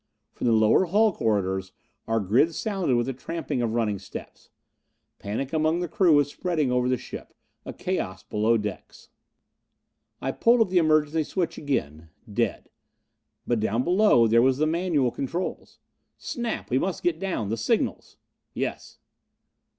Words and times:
From 0.31 0.47
the 0.47 0.53
lower 0.53 0.85
hull 0.85 1.13
corridors 1.13 1.73
our 2.07 2.19
grids 2.19 2.57
sounded 2.57 2.95
with 2.95 3.05
the 3.05 3.13
tramping 3.13 3.61
of 3.61 3.75
running 3.75 3.99
steps. 3.99 4.49
Panic 5.19 5.53
among 5.53 5.79
the 5.79 5.87
crew 5.87 6.15
was 6.15 6.27
spreading 6.27 6.71
over 6.71 6.89
the 6.89 6.97
ship. 6.97 7.35
A 7.67 7.71
chaos 7.71 8.23
below 8.23 8.57
decks. 8.57 9.09
I 10.19 10.31
pulled 10.31 10.61
at 10.61 10.69
the 10.69 10.79
emergency 10.79 11.23
switch 11.23 11.59
again. 11.59 12.09
Dead.... 12.33 12.71
But 13.45 13.59
down 13.59 13.83
below 13.83 14.25
there 14.27 14.41
was 14.41 14.57
the 14.57 14.65
manual 14.65 15.11
controls. 15.11 15.77
"Snap, 16.17 16.71
we 16.71 16.79
must 16.79 17.03
get 17.03 17.19
down. 17.19 17.49
The 17.49 17.55
signals." 17.57 18.17
"Yes." 18.55 18.97